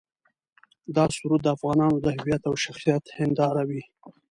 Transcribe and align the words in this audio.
دا 0.95 1.03
سرود 1.15 1.41
د 1.43 1.47
افغانانو 1.57 1.97
د 2.01 2.07
هویت 2.17 2.41
او 2.49 2.55
شخصیت 2.65 3.03
هنداره 3.17 3.63
وي. 3.69 3.83